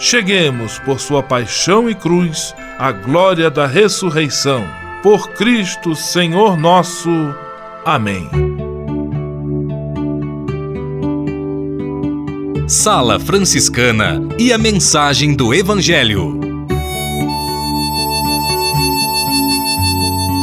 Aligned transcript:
cheguemos, 0.00 0.78
por 0.78 0.98
sua 0.98 1.22
paixão 1.22 1.88
e 1.88 1.94
cruz, 1.94 2.54
à 2.78 2.90
glória 2.90 3.50
da 3.50 3.66
ressurreição. 3.66 4.66
Por 5.02 5.28
Cristo, 5.32 5.94
Senhor 5.94 6.56
nosso. 6.56 7.10
Amém. 7.84 8.28
Sala 12.66 13.20
Franciscana 13.20 14.22
e 14.38 14.52
a 14.52 14.58
mensagem 14.58 15.34
do 15.34 15.52
Evangelho. 15.52 16.40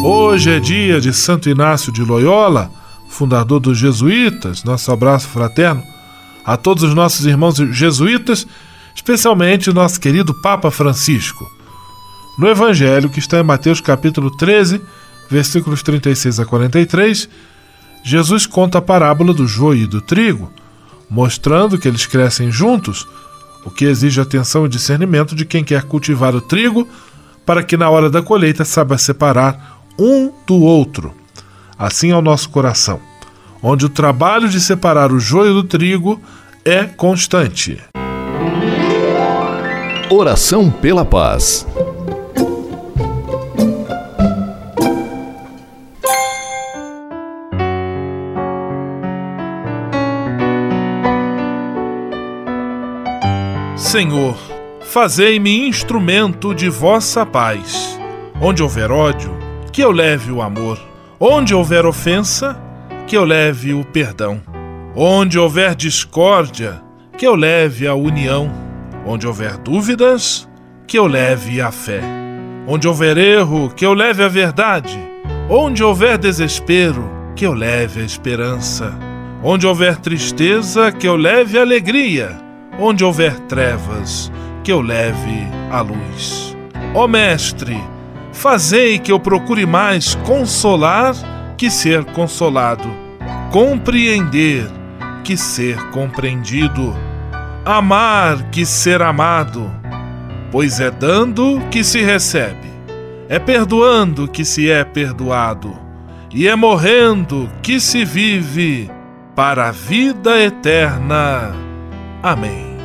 Hoje 0.04 0.52
é 0.52 0.60
dia 0.60 1.02
de 1.02 1.12
Santo 1.12 1.50
Inácio 1.50 1.92
de 1.92 2.04
Loyola, 2.04 2.70
fundador 3.10 3.60
dos 3.60 3.78
jesuítas. 3.78 4.64
Nosso 4.64 4.92
abraço 4.92 5.28
fraterno 5.28 5.84
a 6.46 6.56
todos 6.56 6.84
os 6.84 6.94
nossos 6.94 7.26
irmãos 7.26 7.58
jesuítas, 7.72 8.48
especialmente 8.98 9.70
o 9.70 9.74
nosso 9.74 10.02
querido 10.02 10.34
Papa 10.34 10.72
Francisco. 10.72 11.50
No 12.38 12.48
Evangelho, 12.48 13.10
que 13.10 13.20
está 13.20 13.40
em 13.40 13.44
Mateus 13.44 13.80
capítulo 13.80 14.36
13, 14.36 14.82
versículos 15.30 15.84
36 15.84 16.40
a 16.40 16.46
43, 16.46 17.30
Jesus 18.04 18.48
conta 18.48 18.80
a 18.80 18.82
parábola 18.82 19.34
do 19.36 19.48
joio 19.48 19.84
e 19.84 19.88
do 19.88 20.02
trigo, 20.02 20.52
mostrando 21.10 21.78
que 21.78 21.88
eles 21.88 22.08
crescem 22.08 22.52
juntos, 22.52 23.08
o 23.64 23.70
que 23.70 23.86
exige 23.86 24.20
atenção 24.20 24.66
e 24.66 24.70
discernimento 24.70 25.36
de 25.36 25.46
quem 25.46 25.64
quer 25.64 25.84
cultivar 25.84 26.36
o 26.36 26.42
trigo, 26.42 26.88
para 27.46 27.64
que 27.64 27.78
na 27.78 27.90
hora 27.90 28.10
da 28.10 28.24
colheita 28.24 28.66
saiba 28.66 28.98
separar 28.98 29.84
um 29.98 30.34
do 30.46 30.56
outro. 30.56 31.14
Assim 31.78 32.12
é 32.12 32.16
o 32.16 32.22
nosso 32.22 32.50
coração, 32.50 33.00
onde 33.62 33.86
o 33.86 33.90
trabalho 33.90 34.50
de 34.50 34.60
separar 34.60 35.12
o 35.12 35.20
joio 35.20 35.54
do 35.54 35.64
trigo 35.64 36.20
é 36.66 36.84
constante. 36.84 37.80
Oração 40.10 40.72
pela 40.72 41.04
paz. 41.04 41.68
Senhor, 53.76 54.38
fazei-me 54.80 55.68
instrumento 55.68 56.56
de 56.56 56.70
vossa 56.70 57.26
paz. 57.26 58.00
Onde 58.42 58.64
houver 58.64 58.90
ódio, 58.90 59.38
que 59.74 59.82
eu 59.82 59.92
leve 59.92 60.32
o 60.32 60.42
amor. 60.42 60.80
Onde 61.20 61.54
houver 61.54 61.86
ofensa, 61.86 62.58
que 63.06 63.18
eu 63.18 63.26
leve 63.26 63.74
o 63.74 63.84
perdão. 63.84 64.42
Onde 64.96 65.38
houver 65.38 65.76
discórdia, 65.76 66.82
que 67.18 67.28
eu 67.28 67.36
leve 67.36 67.86
a 67.86 67.94
união. 67.94 68.67
Onde 69.08 69.26
houver 69.26 69.58
dúvidas, 69.58 70.48
que 70.86 71.00
eu 71.00 71.08
leve 71.08 71.62
a 71.62 71.72
fé. 71.72 72.02
Onde 72.68 72.88
houver 72.88 73.18
erro, 73.18 73.70
que 73.70 73.86
eu 73.86 73.94
leve 73.94 74.24
a 74.24 74.28
verdade. 74.28 75.00
Onde 75.50 75.84
houver 75.84 76.18
desespero, 76.18 77.10
que 77.36 77.46
eu 77.46 77.54
leve 77.54 78.02
a 78.02 78.06
esperança. 78.06 78.94
Onde 79.42 79.66
houver 79.66 79.96
tristeza, 79.98 80.92
que 80.92 81.08
eu 81.08 81.16
leve 81.16 81.58
alegria. 81.58 82.38
Onde 82.78 83.04
houver 83.04 83.40
trevas, 83.48 84.32
que 84.64 84.72
eu 84.72 84.82
leve 84.82 85.48
a 85.72 85.82
luz. 85.82 86.56
Ó 86.94 87.08
Mestre, 87.08 87.82
Fazei 88.38 89.00
que 89.00 89.12
eu 89.12 89.20
procure 89.20 89.66
mais 89.66 90.14
consolar 90.14 91.16
que 91.58 91.72
ser 91.72 92.06
consolado, 92.06 92.88
compreender 93.52 94.70
que 95.24 95.36
ser 95.36 95.76
compreendido, 95.90 96.96
amar 97.68 98.50
que 98.50 98.66
ser 98.66 99.02
amado, 99.02 99.70
pois 100.50 100.80
é 100.80 100.90
dando 100.90 101.60
que 101.70 101.84
se 101.84 102.02
recebe, 102.02 102.72
é 103.28 103.38
perdoando 103.38 104.26
que 104.26 104.46
se 104.46 104.72
é 104.72 104.86
perdoado, 104.86 105.78
e 106.34 106.48
é 106.48 106.56
morrendo 106.56 107.50
que 107.62 107.82
se 107.82 108.06
vive 108.06 108.90
para 109.36 109.68
a 109.68 109.72
vida 109.72 110.42
eterna. 110.42 111.52
Amém. 112.24 112.78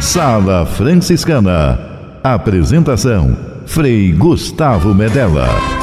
Sala 0.00 0.66
Franciscana. 0.66 1.78
Apresentação: 2.24 3.36
Frei 3.66 4.12
Gustavo 4.12 4.92
Medella. 4.92 5.77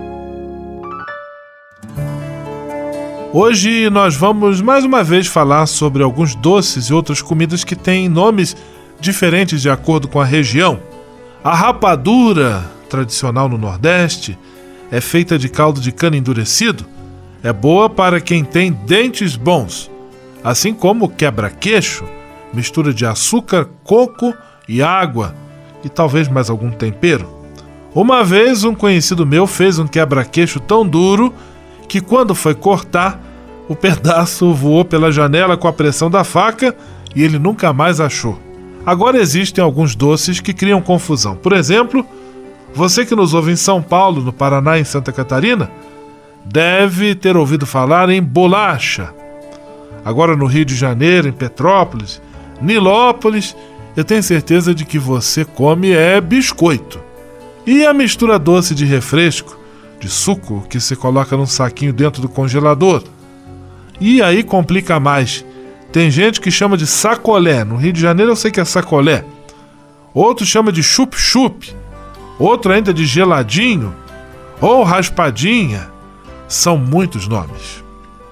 Hoje 3.33 3.89
nós 3.89 4.13
vamos 4.13 4.59
mais 4.59 4.83
uma 4.83 5.05
vez 5.05 5.25
falar 5.25 5.65
sobre 5.65 6.03
alguns 6.03 6.35
doces 6.35 6.87
e 6.87 6.93
outras 6.93 7.21
comidas 7.21 7.63
que 7.63 7.77
têm 7.77 8.09
nomes 8.09 8.57
diferentes 8.99 9.61
de 9.61 9.69
acordo 9.69 10.09
com 10.09 10.19
a 10.19 10.25
região. 10.25 10.81
A 11.41 11.55
rapadura, 11.55 12.69
tradicional 12.89 13.47
no 13.47 13.57
Nordeste, 13.57 14.37
é 14.91 14.99
feita 14.99 15.39
de 15.39 15.47
caldo 15.47 15.79
de 15.79 15.93
cana 15.93 16.17
endurecido. 16.17 16.85
É 17.41 17.53
boa 17.53 17.89
para 17.89 18.19
quem 18.19 18.43
tem 18.43 18.69
dentes 18.69 19.37
bons, 19.37 19.89
assim 20.43 20.73
como 20.73 21.07
quebra-queixo, 21.07 22.03
mistura 22.53 22.93
de 22.93 23.05
açúcar, 23.05 23.69
coco 23.85 24.33
e 24.67 24.83
água 24.83 25.33
e 25.85 25.87
talvez 25.87 26.27
mais 26.27 26.49
algum 26.49 26.69
tempero. 26.69 27.33
Uma 27.95 28.25
vez 28.25 28.65
um 28.65 28.75
conhecido 28.75 29.25
meu 29.25 29.47
fez 29.47 29.79
um 29.79 29.87
quebra-queixo 29.87 30.59
tão 30.59 30.85
duro 30.85 31.33
que 31.91 31.99
quando 31.99 32.33
foi 32.33 32.55
cortar, 32.55 33.21
o 33.67 33.75
pedaço 33.75 34.53
voou 34.53 34.85
pela 34.85 35.11
janela 35.11 35.57
com 35.57 35.67
a 35.67 35.73
pressão 35.73 36.09
da 36.09 36.23
faca 36.23 36.73
e 37.13 37.21
ele 37.21 37.37
nunca 37.37 37.73
mais 37.73 37.99
achou. 37.99 38.39
Agora 38.85 39.19
existem 39.19 39.61
alguns 39.61 39.93
doces 39.93 40.39
que 40.39 40.53
criam 40.53 40.81
confusão. 40.81 41.35
Por 41.35 41.51
exemplo, 41.51 42.05
você 42.73 43.05
que 43.05 43.13
nos 43.13 43.33
ouve 43.33 43.51
em 43.51 43.57
São 43.57 43.81
Paulo, 43.81 44.21
no 44.21 44.31
Paraná 44.31 44.77
e 44.77 44.81
em 44.81 44.85
Santa 44.85 45.11
Catarina, 45.11 45.69
deve 46.45 47.13
ter 47.13 47.35
ouvido 47.35 47.65
falar 47.65 48.09
em 48.09 48.23
bolacha. 48.23 49.13
Agora 50.05 50.33
no 50.33 50.45
Rio 50.45 50.63
de 50.63 50.75
Janeiro, 50.75 51.27
em 51.27 51.33
Petrópolis, 51.33 52.21
Nilópolis, 52.61 53.53
eu 53.97 54.05
tenho 54.05 54.23
certeza 54.23 54.73
de 54.73 54.85
que 54.85 54.97
você 54.97 55.43
come 55.43 55.91
é 55.91 56.21
biscoito. 56.21 57.01
E 57.67 57.85
a 57.85 57.93
mistura 57.93 58.39
doce 58.39 58.73
de 58.73 58.85
refresco, 58.85 59.59
de 60.01 60.09
suco 60.09 60.65
que 60.67 60.79
se 60.79 60.95
coloca 60.95 61.37
num 61.37 61.45
saquinho 61.45 61.93
dentro 61.93 62.21
do 62.21 62.27
congelador. 62.27 63.03
E 63.99 64.21
aí 64.21 64.43
complica 64.43 64.99
mais. 64.99 65.45
Tem 65.91 66.09
gente 66.09 66.41
que 66.41 66.49
chama 66.49 66.75
de 66.75 66.87
sacolé. 66.87 67.63
No 67.63 67.75
Rio 67.75 67.93
de 67.93 68.01
Janeiro 68.01 68.31
eu 68.31 68.35
sei 68.35 68.49
que 68.49 68.59
é 68.59 68.65
sacolé. 68.65 69.23
Outro 70.11 70.43
chama 70.43 70.71
de 70.71 70.81
chup-chup. 70.81 71.71
Outro 72.39 72.73
ainda 72.73 72.91
de 72.91 73.05
geladinho. 73.05 73.93
Ou 74.59 74.83
raspadinha. 74.83 75.89
São 76.47 76.77
muitos 76.77 77.27
nomes. 77.27 77.83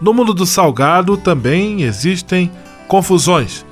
No 0.01 0.11
mundo 0.11 0.33
do 0.33 0.47
salgado 0.47 1.17
também 1.17 1.83
existem 1.83 2.51
confusões. 2.87 3.63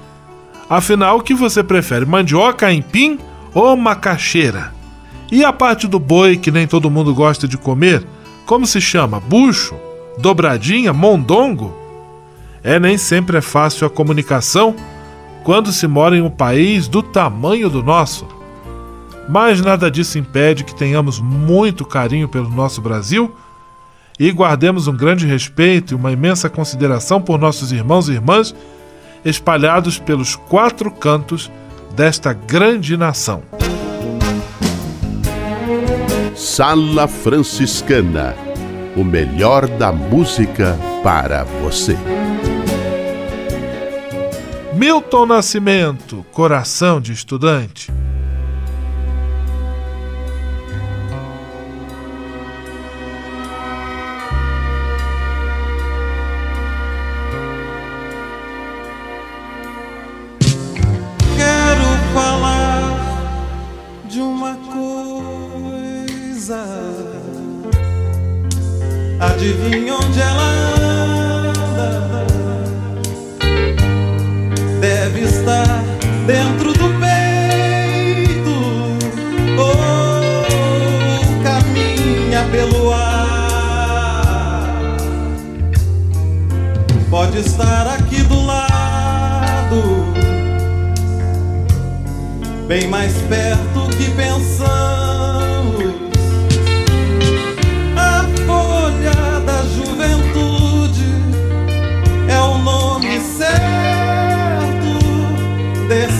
Afinal, 0.70 1.18
o 1.18 1.22
que 1.22 1.34
você 1.34 1.64
prefere, 1.64 2.06
mandioca, 2.06 2.72
empim 2.72 3.18
ou 3.54 3.76
macaxeira? 3.76 4.77
E 5.32 5.44
a 5.44 5.52
parte 5.52 5.88
do 5.88 6.00
boi 6.00 6.38
que 6.38 6.52
nem 6.52 6.66
todo 6.66 6.90
mundo 6.90 7.14
gosta 7.14 7.48
de 7.48 7.58
comer? 7.58 8.06
Como 8.46 8.66
se 8.66 8.80
chama? 8.80 9.20
Bucho? 9.20 9.76
Dobradinha? 10.18 10.94
Mondongo? 10.94 11.76
É 12.64 12.80
nem 12.80 12.98
sempre 12.98 13.38
é 13.38 13.42
fácil 13.42 13.86
a 13.86 13.90
comunicação 13.90 14.76
quando 15.44 15.72
se 15.72 15.88
mora 15.88 16.18
em 16.18 16.22
um 16.22 16.30
país 16.30 16.88
do 16.88 17.04
tamanho 17.04 17.70
do 17.70 17.84
nosso. 17.84 18.28
Mas 19.30 19.62
nada 19.62 19.92
disso 19.92 20.18
impede 20.18 20.64
que 20.64 20.76
tenhamos 20.76 21.20
muito 21.20 21.86
carinho 21.86 22.30
pelo 22.30 22.50
nosso 22.50 22.82
Brasil 22.82 23.36
e 24.18 24.32
guardemos 24.32 24.88
um 24.88 24.96
grande 24.96 25.28
respeito 25.28 25.94
e 25.94 25.96
uma 25.96 26.12
imensa 26.12 26.50
consideração 26.50 27.22
por 27.22 27.38
nossos 27.38 27.72
irmãos 27.72 28.08
e 28.08 28.14
irmãs 28.14 28.56
espalhados 29.26 30.00
pelos 30.00 30.36
quatro 30.36 30.90
cantos 30.90 31.52
desta 31.96 32.32
grande 32.32 32.96
nação. 32.96 33.44
Sala 36.38 37.08
Franciscana 37.08 38.36
o 38.96 39.04
melhor 39.04 39.68
da 39.68 39.92
música 39.92 40.78
para 41.02 41.44
você. 41.44 41.98
Milton 44.76 45.26
Nascimento, 45.26 46.24
Coração 46.32 47.02
de 47.02 47.12
Estudante. 47.12 47.92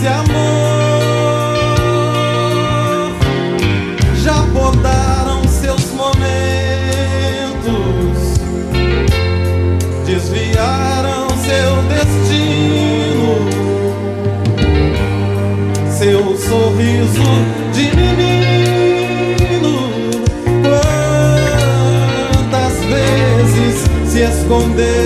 Amor. 0.08 1.88
Já 4.22 4.42
podaram 4.52 5.42
seus 5.44 5.84
momentos, 5.92 6.18
desviaram 10.06 11.28
seu 11.30 11.82
destino 11.88 13.58
seu 15.98 16.36
sorriso 16.36 17.28
de 17.72 17.86
menino. 17.96 19.74
Quantas 22.32 22.76
vezes 22.84 23.74
se 24.06 24.20
escondeu, 24.20 24.97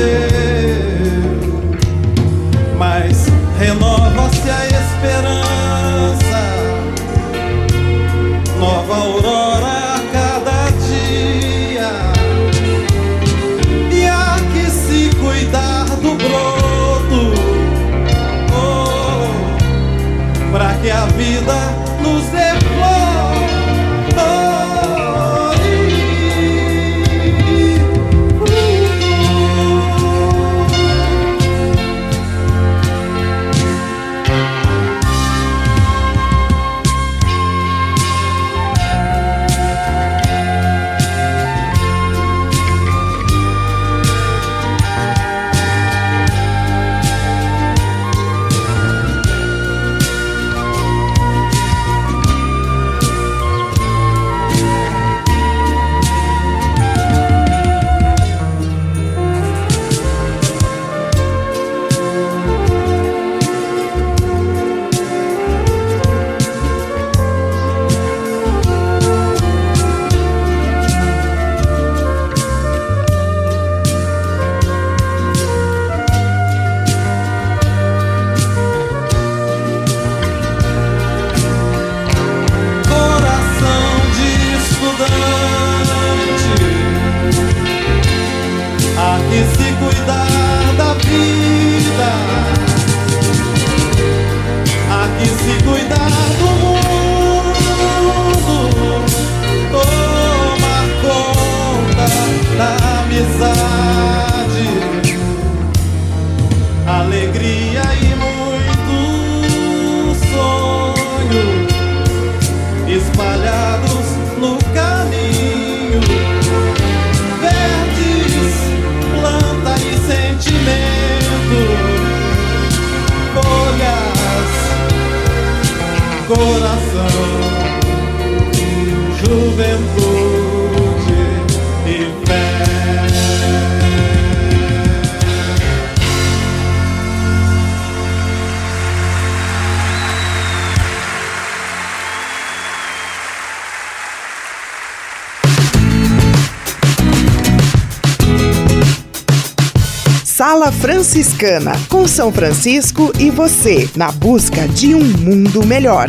Sala 150.42 150.72
Franciscana, 150.72 151.70
com 151.88 152.08
São 152.08 152.32
Francisco 152.32 153.12
e 153.16 153.30
você, 153.30 153.88
na 153.94 154.10
busca 154.10 154.66
de 154.66 154.92
um 154.92 155.04
mundo 155.04 155.64
melhor. 155.64 156.08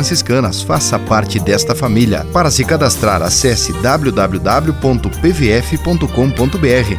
franciscanas. 0.01 0.63
Faça 0.63 0.97
parte 0.97 1.39
desta 1.39 1.75
família. 1.75 2.25
Para 2.33 2.49
se 2.49 2.65
cadastrar, 2.65 3.21
acesse 3.21 3.71
www.pvf.com.br 3.73 4.71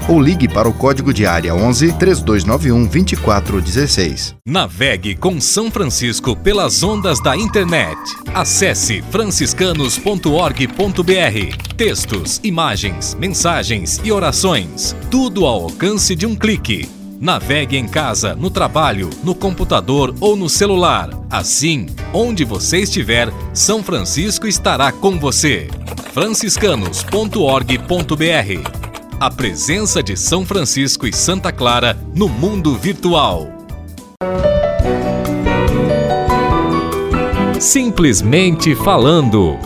ou 0.09 0.21
ligue 0.21 0.49
para 0.49 0.69
o 0.69 0.73
código 0.73 1.13
de 1.13 1.27
área 1.27 1.53
11 1.55 1.93
3291 1.95 2.87
2416. 2.87 4.37
Navegue 4.47 5.17
com 5.17 5.41
São 5.41 5.69
Francisco 5.71 6.37
pelas 6.37 6.83
ondas 6.83 7.21
da 7.21 7.37
internet. 7.37 7.99
Acesse 8.33 9.03
franciscanos.org.br. 9.11 11.75
Textos, 11.77 12.41
imagens, 12.45 13.17
mensagens 13.19 14.01
e 14.05 14.13
orações. 14.13 14.95
Tudo 15.11 15.45
ao 15.45 15.65
alcance 15.65 16.15
de 16.15 16.27
um 16.27 16.37
clique. 16.37 17.02
Navegue 17.23 17.77
em 17.77 17.87
casa, 17.87 18.35
no 18.35 18.51
trabalho, 18.51 19.09
no 19.23 19.33
computador 19.33 20.13
ou 20.19 20.35
no 20.35 20.49
celular. 20.49 21.09
Assim, 21.31 21.87
onde 22.13 22.45
você 22.45 22.79
estiver, 22.79 23.29
São 23.55 23.81
Francisco 23.81 24.45
estará 24.45 24.91
com 24.91 25.21
você. 25.21 25.69
franciscanos.org.br 26.13 28.71
A 29.21 29.31
presença 29.31 30.03
de 30.03 30.17
São 30.17 30.45
Francisco 30.45 31.07
e 31.07 31.13
Santa 31.13 31.53
Clara 31.53 31.97
no 32.13 32.29
mundo 32.29 32.77
virtual. 32.77 33.47
Simplesmente 37.61 38.75
falando. 38.75 39.57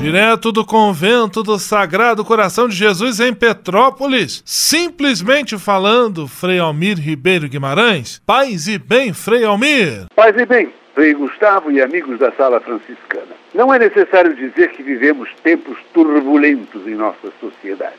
Direto 0.00 0.50
do 0.50 0.64
convento 0.64 1.42
do 1.42 1.58
Sagrado 1.58 2.24
Coração 2.24 2.66
de 2.66 2.74
Jesus 2.74 3.20
em 3.20 3.34
Petrópolis, 3.34 4.42
simplesmente 4.46 5.58
falando, 5.58 6.26
Frei 6.26 6.58
Almir 6.58 6.98
Ribeiro 6.98 7.46
Guimarães. 7.46 8.18
Paz 8.24 8.66
e 8.66 8.78
bem, 8.78 9.12
Frei 9.12 9.44
Almir. 9.44 10.06
Paz 10.16 10.34
e 10.38 10.46
bem, 10.46 10.72
Frei 10.94 11.12
Gustavo 11.12 11.70
e 11.70 11.82
amigos 11.82 12.18
da 12.18 12.32
Sala 12.32 12.60
Franciscana. 12.60 13.36
Não 13.54 13.74
é 13.74 13.78
necessário 13.78 14.34
dizer 14.34 14.70
que 14.70 14.82
vivemos 14.82 15.28
tempos 15.42 15.76
turbulentos 15.92 16.86
em 16.86 16.94
nossa 16.94 17.30
sociedade. 17.38 17.92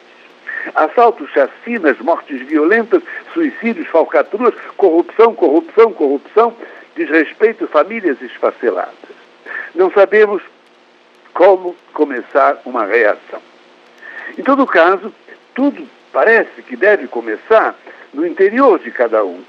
Assaltos, 0.73 1.29
chacinas, 1.29 1.99
mortes 1.99 2.41
violentas, 2.47 3.03
suicídios, 3.31 3.87
falcatruas, 3.89 4.55
corrupção, 4.75 5.35
corrupção, 5.35 5.93
corrupção, 5.93 6.51
desrespeito, 6.95 7.67
famílias 7.67 8.19
esfaceladas. 8.23 9.21
Não 9.75 9.91
sabemos 9.91 10.41
como 11.33 11.75
começar 11.93 12.61
uma 12.65 12.85
reação. 12.85 13.41
Em 14.37 14.43
todo 14.43 14.65
caso, 14.65 15.13
tudo 15.53 15.87
parece 16.11 16.61
que 16.61 16.75
deve 16.75 17.07
começar 17.07 17.75
no 18.13 18.25
interior 18.25 18.79
de 18.79 18.91
cada 18.91 19.23
um. 19.23 19.41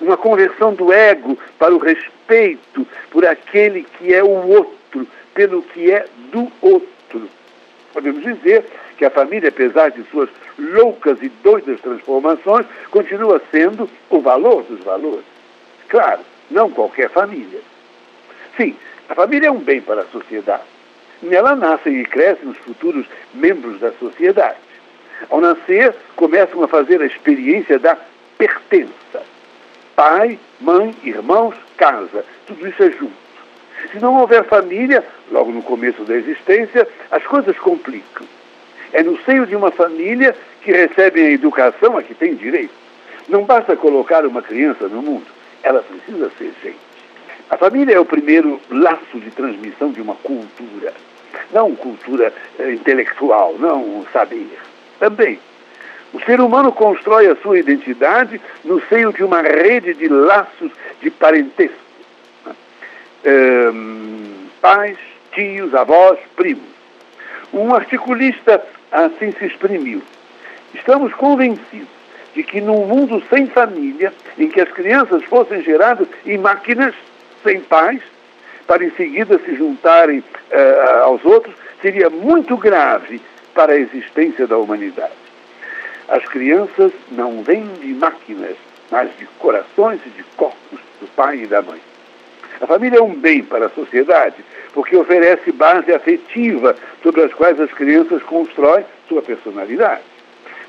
Uma 0.00 0.16
conversão 0.16 0.74
do 0.74 0.92
ego 0.92 1.38
para 1.58 1.74
o 1.74 1.78
respeito 1.78 2.86
por 3.10 3.24
aquele 3.26 3.84
que 3.98 4.12
é 4.12 4.22
o 4.22 4.48
outro, 4.48 5.06
pelo 5.34 5.62
que 5.62 5.90
é 5.90 6.06
do 6.30 6.50
outro. 6.60 7.28
Podemos 7.92 8.22
dizer 8.22 8.64
que 8.96 9.04
a 9.04 9.10
família, 9.10 9.50
apesar 9.50 9.90
de 9.90 10.02
suas 10.04 10.28
loucas 10.58 11.18
e 11.22 11.28
doidas 11.28 11.80
transformações, 11.80 12.66
continua 12.90 13.40
sendo 13.50 13.88
o 14.10 14.20
valor 14.20 14.62
dos 14.64 14.80
valores. 14.80 15.24
Claro, 15.88 16.20
não 16.50 16.70
qualquer 16.70 17.10
família. 17.10 17.60
Sim, 18.56 18.76
a 19.08 19.14
família 19.14 19.48
é 19.48 19.50
um 19.50 19.58
bem 19.58 19.80
para 19.80 20.02
a 20.02 20.06
sociedade. 20.06 20.71
Nela 21.22 21.54
nascem 21.54 22.00
e 22.00 22.04
crescem 22.04 22.48
os 22.48 22.58
futuros 22.58 23.06
membros 23.32 23.78
da 23.78 23.92
sociedade. 23.92 24.58
Ao 25.30 25.40
nascer, 25.40 25.94
começam 26.16 26.62
a 26.64 26.68
fazer 26.68 27.00
a 27.00 27.06
experiência 27.06 27.78
da 27.78 27.96
pertença. 28.36 29.22
Pai, 29.94 30.38
mãe, 30.60 30.94
irmãos, 31.04 31.54
casa, 31.76 32.24
tudo 32.46 32.66
isso 32.66 32.82
é 32.82 32.90
junto. 32.90 33.22
Se 33.90 34.00
não 34.00 34.18
houver 34.20 34.44
família, 34.44 35.04
logo 35.30 35.52
no 35.52 35.62
começo 35.62 36.02
da 36.04 36.16
existência, 36.16 36.88
as 37.10 37.24
coisas 37.24 37.56
complicam. 37.58 38.26
É 38.92 39.02
no 39.02 39.18
seio 39.22 39.46
de 39.46 39.54
uma 39.54 39.70
família 39.70 40.34
que 40.62 40.72
recebem 40.72 41.26
a 41.26 41.30
educação 41.30 41.96
a 41.96 42.02
que 42.02 42.14
tem 42.14 42.34
direito. 42.34 42.74
Não 43.28 43.44
basta 43.44 43.76
colocar 43.76 44.26
uma 44.26 44.42
criança 44.42 44.88
no 44.88 45.02
mundo, 45.02 45.26
ela 45.62 45.82
precisa 45.82 46.30
ser 46.36 46.52
gente. 46.62 46.78
A 47.48 47.56
família 47.56 47.94
é 47.94 48.00
o 48.00 48.04
primeiro 48.04 48.60
laço 48.70 49.18
de 49.18 49.30
transmissão 49.30 49.92
de 49.92 50.00
uma 50.00 50.14
cultura. 50.16 50.92
Não 51.52 51.74
cultura 51.74 52.32
eh, 52.58 52.72
intelectual, 52.72 53.56
não 53.58 54.06
saber. 54.12 54.58
Também. 54.98 55.38
O 56.12 56.20
ser 56.20 56.40
humano 56.40 56.70
constrói 56.72 57.26
a 57.26 57.36
sua 57.36 57.58
identidade 57.58 58.40
no 58.64 58.80
seio 58.88 59.12
de 59.12 59.24
uma 59.24 59.40
rede 59.40 59.94
de 59.94 60.08
laços 60.08 60.70
de 61.00 61.10
parentesco. 61.10 61.76
Ehm, 63.24 64.48
pais, 64.60 64.98
tios, 65.32 65.74
avós, 65.74 66.18
primos. 66.36 66.70
Um 67.52 67.74
articulista 67.74 68.62
assim 68.90 69.32
se 69.32 69.46
exprimiu. 69.46 70.02
Estamos 70.74 71.12
convencidos 71.14 71.88
de 72.34 72.42
que 72.42 72.60
num 72.60 72.86
mundo 72.86 73.22
sem 73.28 73.46
família, 73.46 74.12
em 74.38 74.48
que 74.48 74.60
as 74.60 74.70
crianças 74.70 75.22
fossem 75.24 75.62
geradas 75.62 76.08
em 76.24 76.38
máquinas 76.38 76.94
sem 77.42 77.60
pais, 77.60 78.00
para 78.66 78.84
em 78.84 78.90
seguida 78.92 79.38
se 79.38 79.54
juntarem 79.54 80.18
uh, 80.20 81.02
aos 81.04 81.24
outros, 81.24 81.54
seria 81.80 82.08
muito 82.08 82.56
grave 82.56 83.20
para 83.54 83.72
a 83.72 83.78
existência 83.78 84.46
da 84.46 84.56
humanidade. 84.56 85.12
As 86.08 86.24
crianças 86.26 86.92
não 87.10 87.42
vêm 87.42 87.66
de 87.80 87.94
máquinas, 87.94 88.56
mas 88.90 89.10
de 89.18 89.26
corações 89.38 90.00
e 90.06 90.10
de 90.10 90.22
corpos 90.36 90.78
do 91.00 91.06
pai 91.14 91.42
e 91.42 91.46
da 91.46 91.62
mãe. 91.62 91.80
A 92.60 92.66
família 92.66 92.98
é 92.98 93.02
um 93.02 93.14
bem 93.14 93.42
para 93.42 93.66
a 93.66 93.70
sociedade, 93.70 94.36
porque 94.72 94.96
oferece 94.96 95.50
base 95.50 95.92
afetiva 95.92 96.76
sobre 97.02 97.22
as 97.22 97.32
quais 97.32 97.58
as 97.60 97.72
crianças 97.72 98.22
constroem 98.22 98.84
sua 99.08 99.22
personalidade. 99.22 100.02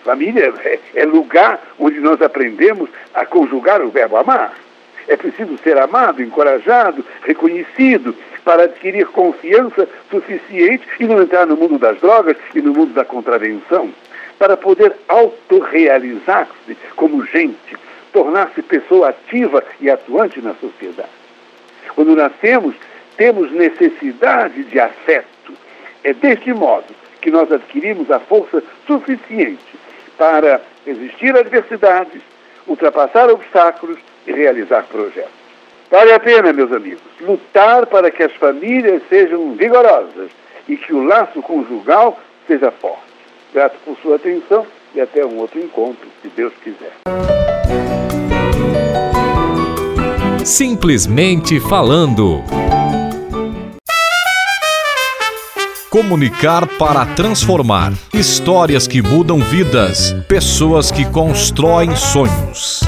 Família 0.03 0.53
é, 0.63 0.79
é 0.95 1.05
lugar 1.05 1.61
onde 1.79 1.99
nós 1.99 2.21
aprendemos 2.21 2.89
a 3.13 3.25
conjugar 3.25 3.81
o 3.81 3.89
verbo 3.89 4.17
amar. 4.17 4.53
É 5.07 5.17
preciso 5.17 5.57
ser 5.59 5.77
amado, 5.77 6.21
encorajado, 6.21 7.05
reconhecido, 7.23 8.15
para 8.43 8.63
adquirir 8.63 9.07
confiança 9.07 9.87
suficiente 10.09 10.85
e 10.99 11.05
não 11.05 11.21
entrar 11.21 11.45
no 11.45 11.55
mundo 11.55 11.77
das 11.77 11.99
drogas 11.99 12.37
e 12.53 12.61
no 12.61 12.73
mundo 12.73 12.93
da 12.93 13.05
contravenção, 13.05 13.89
para 14.37 14.57
poder 14.57 14.93
autorrealizar-se 15.07 16.77
como 16.95 17.25
gente, 17.25 17.77
tornar-se 18.11 18.61
pessoa 18.61 19.09
ativa 19.09 19.63
e 19.79 19.89
atuante 19.89 20.41
na 20.41 20.53
sociedade. 20.55 21.09
Quando 21.95 22.15
nascemos, 22.15 22.75
temos 23.15 23.51
necessidade 23.51 24.63
de 24.63 24.79
afeto. 24.79 25.53
É 26.03 26.13
deste 26.13 26.53
modo 26.53 26.93
que 27.21 27.31
nós 27.31 27.51
adquirimos 27.51 28.11
a 28.11 28.19
força 28.19 28.61
suficiente 28.85 29.79
para 30.17 30.61
resistir 30.85 31.35
adversidades, 31.37 32.21
ultrapassar 32.67 33.29
obstáculos 33.29 33.97
realizar 34.31 34.83
projetos. 34.83 35.43
Vale 35.89 36.13
a 36.13 36.19
pena, 36.19 36.51
meus 36.51 36.71
amigos, 36.71 37.03
lutar 37.21 37.85
para 37.85 38.09
que 38.09 38.23
as 38.23 38.33
famílias 38.33 39.01
sejam 39.09 39.53
vigorosas 39.53 40.31
e 40.67 40.75
que 40.75 40.93
o 40.93 41.03
laço 41.03 41.41
conjugal 41.41 42.19
seja 42.47 42.71
forte. 42.71 43.13
Grato 43.53 43.77
por 43.85 43.95
sua 43.97 44.15
atenção 44.15 44.65
e 44.95 45.01
até 45.01 45.25
um 45.25 45.37
outro 45.37 45.59
encontro, 45.59 46.07
se 46.21 46.29
Deus 46.29 46.53
quiser. 46.63 46.93
Simplesmente 50.43 51.59
falando. 51.59 52.41
Comunicar 55.89 56.67
para 56.79 57.05
transformar. 57.15 57.93
Histórias 58.11 58.87
que 58.87 58.99
mudam 58.99 59.37
vidas. 59.37 60.11
Pessoas 60.27 60.91
que 60.91 61.05
constroem 61.05 61.95
sonhos. 61.95 62.81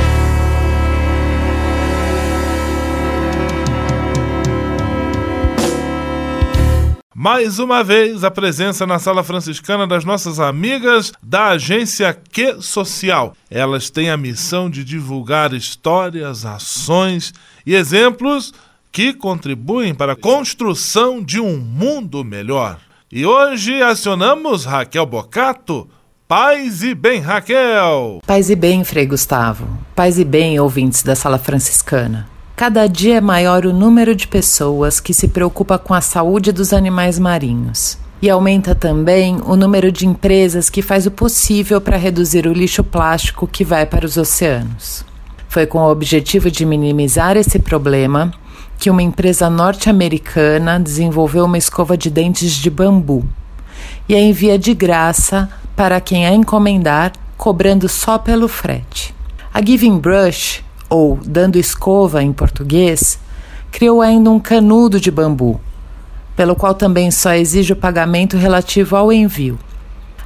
Mais 7.25 7.57
uma 7.57 7.83
vez, 7.83 8.23
a 8.23 8.29
presença 8.29 8.85
na 8.85 8.99
sala 8.99 9.23
franciscana 9.23 9.87
das 9.87 10.05
nossas 10.05 10.39
amigas 10.39 11.11
da 11.23 11.47
agência 11.47 12.15
Que 12.31 12.61
Social. 12.61 13.35
Elas 13.49 13.89
têm 13.89 14.11
a 14.11 14.15
missão 14.15 14.69
de 14.69 14.83
divulgar 14.83 15.51
histórias, 15.51 16.45
ações 16.45 17.33
e 17.65 17.73
exemplos 17.73 18.53
que 18.91 19.11
contribuem 19.11 19.95
para 19.95 20.13
a 20.13 20.15
construção 20.15 21.19
de 21.19 21.39
um 21.39 21.57
mundo 21.57 22.23
melhor. 22.23 22.77
E 23.11 23.25
hoje 23.25 23.81
acionamos 23.81 24.63
Raquel 24.63 25.07
Bocato. 25.07 25.89
Paz 26.27 26.83
e 26.83 26.93
bem, 26.93 27.21
Raquel! 27.21 28.21
Paz 28.27 28.51
e 28.51 28.55
bem, 28.55 28.83
Frei 28.83 29.07
Gustavo. 29.07 29.67
Paz 29.95 30.19
e 30.19 30.23
bem, 30.23 30.59
ouvintes 30.59 31.01
da 31.01 31.15
Sala 31.15 31.39
Franciscana. 31.39 32.34
Cada 32.55 32.87
dia 32.87 33.17
é 33.17 33.21
maior 33.21 33.65
o 33.65 33.73
número 33.73 34.15
de 34.15 34.29
pessoas 34.29 35.01
que 35.01 35.13
se 35.13 35.27
preocupa 35.27 35.77
com 35.77 35.93
a 35.93 35.99
saúde 35.99 36.53
dos 36.53 36.71
animais 36.71 37.19
marinhos. 37.19 37.97
E 38.21 38.29
aumenta 38.29 38.73
também 38.73 39.41
o 39.45 39.57
número 39.57 39.91
de 39.91 40.07
empresas 40.07 40.69
que 40.69 40.81
faz 40.81 41.05
o 41.05 41.11
possível 41.11 41.81
para 41.81 41.97
reduzir 41.97 42.47
o 42.47 42.53
lixo 42.53 42.81
plástico 42.81 43.45
que 43.45 43.65
vai 43.65 43.85
para 43.85 44.05
os 44.05 44.15
oceanos. 44.15 45.03
Foi 45.49 45.65
com 45.65 45.79
o 45.79 45.91
objetivo 45.91 46.49
de 46.49 46.65
minimizar 46.65 47.35
esse 47.35 47.59
problema 47.59 48.31
que 48.79 48.89
uma 48.89 49.03
empresa 49.03 49.49
norte-americana 49.49 50.79
desenvolveu 50.79 51.43
uma 51.43 51.57
escova 51.57 51.97
de 51.97 52.09
dentes 52.09 52.53
de 52.53 52.69
bambu 52.69 53.25
e 54.07 54.15
a 54.15 54.19
envia 54.19 54.57
de 54.57 54.73
graça 54.73 55.49
para 55.75 55.99
quem 55.99 56.25
a 56.25 56.33
encomendar, 56.33 57.11
cobrando 57.35 57.89
só 57.89 58.17
pelo 58.17 58.47
frete. 58.47 59.13
A 59.53 59.61
Giving 59.61 59.99
Brush 59.99 60.64
ou 60.89 61.19
dando 61.25 61.57
escova 61.57 62.21
em 62.21 62.31
português, 62.31 63.19
criou 63.71 64.01
ainda 64.01 64.29
um 64.29 64.39
canudo 64.39 64.99
de 64.99 65.11
bambu, 65.11 65.59
pelo 66.35 66.55
qual 66.55 66.73
também 66.73 67.11
só 67.11 67.33
exige 67.33 67.73
o 67.73 67.75
pagamento 67.75 68.37
relativo 68.37 68.95
ao 68.95 69.11
envio. 69.11 69.59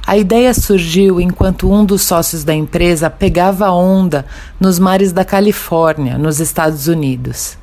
A 0.06 0.16
ideia 0.16 0.52
surgiu 0.54 1.20
enquanto 1.20 1.70
um 1.70 1.84
dos 1.84 2.02
sócios 2.02 2.42
da 2.42 2.54
empresa 2.54 3.10
pegava 3.10 3.70
onda 3.70 4.26
nos 4.58 4.78
mares 4.78 5.12
da 5.12 5.24
Califórnia, 5.24 6.18
nos 6.18 6.40
Estados 6.40 6.88
Unidos. 6.88 7.56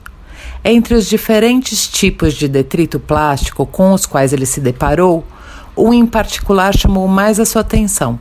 Entre 0.64 0.94
os 0.94 1.08
diferentes 1.08 1.88
tipos 1.88 2.34
de 2.34 2.48
detrito 2.48 3.00
plástico 3.00 3.66
com 3.66 3.94
os 3.94 4.06
quais 4.06 4.34
ele 4.34 4.46
se 4.46 4.62
deparou, 4.62 5.26
um 5.76 5.94
em 5.94 6.06
particular 6.06 6.76
chamou 6.76 7.08
mais 7.08 7.40
a 7.40 7.46
sua 7.46 7.62
atenção: 7.62 8.20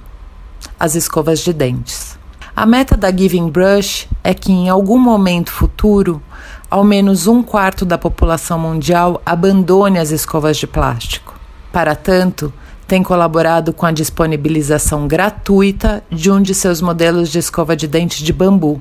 as 0.79 0.95
escovas 0.95 1.41
de 1.41 1.53
dentes. 1.53 2.16
A 2.57 2.65
meta 2.65 2.97
da 2.97 3.15
Giving 3.15 3.51
Brush 3.51 4.09
é 4.25 4.33
que 4.33 4.51
em 4.51 4.71
algum 4.71 4.99
momento 4.99 5.53
futuro, 5.53 6.23
ao 6.71 6.83
menos 6.83 7.27
um 7.27 7.43
quarto 7.43 7.85
da 7.85 7.99
população 7.99 8.59
mundial 8.59 9.21
abandone 9.27 9.99
as 9.99 10.11
escovas 10.11 10.57
de 10.57 10.67
plástico. 10.67 11.39
Para 11.71 11.95
tanto, 11.95 12.51
tem 12.89 13.03
colaborado 13.03 13.75
com 13.75 13.85
a 13.85 13.93
disponibilização 13.93 15.07
gratuita 15.07 16.03
de 16.11 16.31
um 16.31 16.41
de 16.41 16.55
seus 16.55 16.81
modelos 16.81 17.29
de 17.29 17.39
escova 17.39 17.77
de 17.77 17.87
dente 17.87 18.25
de 18.25 18.33
bambu, 18.33 18.81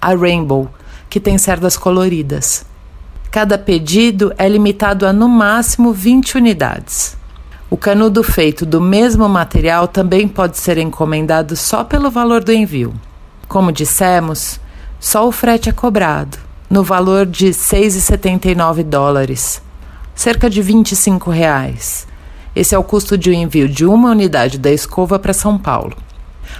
a 0.00 0.12
Rainbow, 0.12 0.68
que 1.08 1.20
tem 1.20 1.38
cerdas 1.38 1.76
coloridas. 1.76 2.66
Cada 3.30 3.56
pedido 3.56 4.34
é 4.36 4.48
limitado 4.48 5.06
a 5.06 5.12
no 5.12 5.28
máximo 5.28 5.92
20 5.92 6.36
unidades. 6.36 7.16
O 7.70 7.76
canudo 7.78 8.22
feito 8.22 8.66
do 8.66 8.80
mesmo 8.80 9.28
material 9.28 9.88
também 9.88 10.28
pode 10.28 10.58
ser 10.58 10.76
encomendado 10.76 11.56
só 11.56 11.82
pelo 11.82 12.10
valor 12.10 12.44
do 12.44 12.52
envio. 12.52 12.94
Como 13.48 13.72
dissemos, 13.72 14.60
só 15.00 15.26
o 15.26 15.32
frete 15.32 15.70
é 15.70 15.72
cobrado, 15.72 16.38
no 16.68 16.84
valor 16.84 17.24
de 17.24 17.48
6,79 17.48 18.82
dólares, 18.82 19.62
cerca 20.14 20.48
de 20.50 20.60
25 20.60 21.30
reais. 21.30 22.06
Esse 22.54 22.74
é 22.74 22.78
o 22.78 22.84
custo 22.84 23.16
de 23.16 23.30
um 23.30 23.34
envio 23.34 23.68
de 23.68 23.86
uma 23.86 24.10
unidade 24.10 24.58
da 24.58 24.70
escova 24.70 25.18
para 25.18 25.32
São 25.32 25.58
Paulo. 25.58 25.96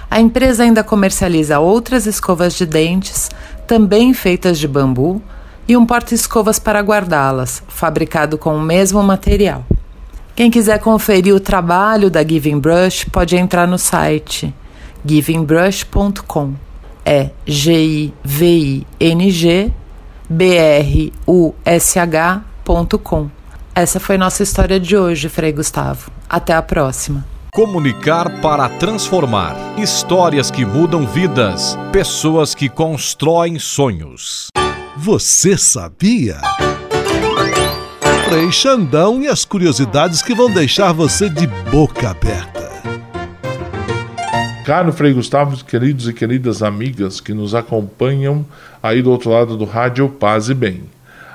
A 0.09 0.19
empresa 0.19 0.63
ainda 0.63 0.83
comercializa 0.83 1.59
outras 1.59 2.05
escovas 2.07 2.55
de 2.55 2.65
dentes, 2.65 3.29
também 3.67 4.13
feitas 4.13 4.57
de 4.57 4.67
bambu, 4.67 5.21
e 5.67 5.77
um 5.77 5.85
porta-escovas 5.85 6.59
para 6.59 6.81
guardá-las, 6.81 7.63
fabricado 7.67 8.37
com 8.37 8.55
o 8.55 8.61
mesmo 8.61 9.01
material. 9.01 9.65
Quem 10.35 10.51
quiser 10.51 10.79
conferir 10.79 11.33
o 11.33 11.39
trabalho 11.39 12.09
da 12.09 12.21
Giving 12.21 12.59
Brush 12.59 13.05
pode 13.05 13.37
entrar 13.37 13.65
no 13.65 13.77
site 13.77 14.53
givingbrush.com. 15.05 16.53
É 17.05 17.29
G-I-V-I-N-G 17.45 18.11
B-R-U-S-H.com. 20.29 21.15
Essa 23.73 23.99
foi 23.99 24.17
nossa 24.17 24.43
história 24.43 24.79
de 24.79 24.97
hoje, 24.97 25.29
Frei 25.29 25.51
Gustavo. 25.51 26.11
Até 26.27 26.53
a 26.53 26.61
próxima. 26.61 27.25
Comunicar 27.53 28.41
para 28.41 28.67
transformar. 28.67 29.55
Histórias 29.77 30.49
que 30.51 30.65
mudam 30.65 31.05
vidas. 31.05 31.77
Pessoas 31.91 32.55
que 32.55 32.67
constroem 32.67 33.59
sonhos. 33.59 34.47
Você 34.97 35.57
sabia? 35.57 36.41
Frei 38.27 38.51
Xandão 38.51 39.21
e 39.21 39.27
as 39.27 39.45
curiosidades 39.45 40.23
que 40.23 40.33
vão 40.33 40.51
deixar 40.51 40.91
você 40.91 41.29
de 41.29 41.45
boca 41.69 42.09
aberta. 42.09 42.71
Caro 44.65 44.91
Frei 44.91 45.13
Gustavo, 45.13 45.63
queridos 45.63 46.07
e 46.07 46.13
queridas 46.13 46.63
amigas 46.63 47.21
que 47.21 47.35
nos 47.35 47.53
acompanham 47.53 48.43
aí 48.81 49.03
do 49.03 49.11
outro 49.11 49.29
lado 49.29 49.55
do 49.55 49.63
rádio 49.63 50.09
Paz 50.09 50.49
e 50.49 50.55
Bem. 50.55 50.85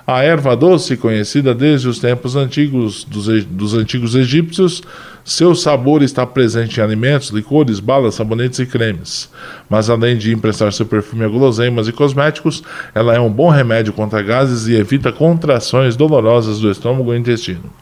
A 0.04 0.24
erva 0.24 0.56
doce, 0.56 0.96
conhecida 0.96 1.54
desde 1.54 1.88
os 1.88 2.00
tempos 2.00 2.34
antigos 2.34 3.04
dos, 3.04 3.44
dos 3.44 3.74
antigos 3.74 4.16
egípcios, 4.16 4.82
seu 5.24 5.54
sabor 5.54 6.02
está 6.02 6.26
presente 6.26 6.78
em 6.78 6.82
alimentos, 6.82 7.30
licores, 7.30 7.80
balas, 7.80 8.14
sabonetes 8.14 8.58
e 8.58 8.66
cremes. 8.66 9.30
Mas 9.68 9.88
além 9.88 10.16
de 10.16 10.32
emprestar 10.32 10.72
seu 10.72 10.86
perfume 10.86 11.24
a 11.24 11.28
guloseimas 11.28 11.88
e 11.88 11.92
cosméticos, 11.92 12.62
ela 12.94 13.14
é 13.14 13.20
um 13.20 13.30
bom 13.30 13.48
remédio 13.48 13.92
contra 13.92 14.22
gases 14.22 14.66
e 14.66 14.74
evita 14.74 15.12
contrações 15.12 15.96
dolorosas 15.96 16.58
do 16.58 16.70
estômago 16.70 17.14
e 17.14 17.18
intestino 17.18 17.79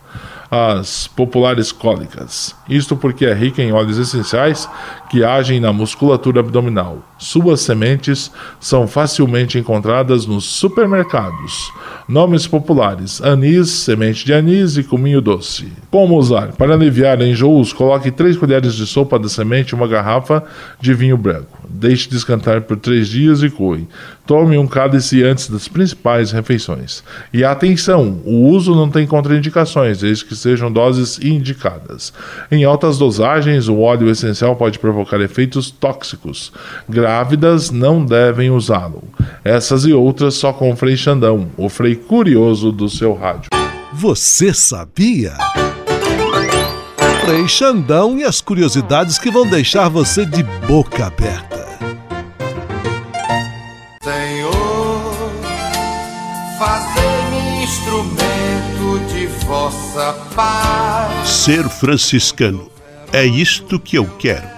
as 0.51 1.07
populares 1.07 1.73
cólicas. 1.73 2.55
Isto 2.69 2.97
porque 2.97 3.27
é 3.27 3.35
rica 3.35 3.63
em 3.63 3.73
óleos 3.73 3.99
essenciais 3.99 4.69
que 5.11 5.23
agem 5.23 5.61
na 5.61 5.73
musculatura 5.73 6.41
abdominal. 6.41 7.03
Suas 7.19 7.61
sementes 7.61 8.31
são 8.61 8.87
facilmente 8.87 9.59
encontradas 9.59 10.27
nos 10.27 10.45
supermercados. 10.45 11.73
Nomes 12.09 12.47
populares: 12.47 13.21
anis, 13.21 13.69
semente 13.69 14.25
de 14.25 14.33
anis 14.33 14.77
e 14.77 14.85
cominho 14.85 15.21
doce. 15.21 15.71
Como 15.91 16.17
usar? 16.17 16.53
Para 16.53 16.75
aliviar 16.75 17.21
enjoos, 17.21 17.73
coloque 17.73 18.11
3 18.11 18.37
colheres 18.37 18.75
de 18.75 18.87
sopa 18.87 19.19
da 19.19 19.29
semente 19.29 19.75
em 19.75 19.77
uma 19.77 19.89
garrafa 19.89 20.43
de 20.81 20.95
vinho 20.95 21.19
branco. 21.19 21.59
Deixe 21.69 22.09
descantar 22.09 22.63
por 22.63 22.77
3 22.79 23.07
dias 23.09 23.43
e 23.43 23.51
coe. 23.51 23.87
Tome 24.29 24.59
um 24.59 24.67
cálice 24.67 25.25
antes 25.25 25.49
das 25.49 25.69
principais 25.69 26.33
refeições. 26.33 27.03
E 27.33 27.43
atenção, 27.43 28.21
o 28.27 28.51
uso 28.51 28.75
não 28.75 28.91
tem 28.91 29.07
contraindicações, 29.07 30.01
desde 30.01 30.27
que 30.27 30.37
sejam 30.37 30.71
doses 30.71 31.19
indicadas. 31.19 32.13
Em 32.51 32.63
altas 32.63 32.99
dosagens, 32.99 33.69
o 33.69 33.79
óleo 33.79 34.11
essencial 34.11 34.55
pode 34.55 34.79
provocar 34.79 35.19
efeitos 35.23 35.71
tóxicos, 35.71 36.53
grávidas 36.87 37.71
não 37.71 38.05
devem 38.05 38.51
usá-lo. 38.51 39.03
Essas 39.43 39.87
e 39.87 39.95
outras 39.95 40.35
só 40.35 40.53
com 40.53 40.71
o 40.71 40.77
Frei 40.77 40.99
Xandão, 40.99 41.49
o 41.57 41.71
Frei 41.71 41.97
curioso 41.97 42.71
do 42.71 42.87
seu 42.87 43.15
rádio. 43.15 43.49
Você 43.95 44.53
sabia? 44.53 45.33
Frei 47.25 47.49
Xandão 47.49 48.19
e 48.19 48.25
as 48.25 48.43
curiosidades 48.43 49.19
que 49.19 49.31
vão 49.31 49.49
deixar 49.49 49.89
você 49.89 50.27
de 50.27 50.43
boca 50.43 51.07
aberta. 51.07 51.58
Vossa 59.49 60.13
paz. 60.37 61.27
Ser 61.27 61.67
franciscano 61.71 62.71
é 63.11 63.25
isto 63.25 63.81
que 63.81 63.97
eu 63.97 64.05
quero. 64.19 64.58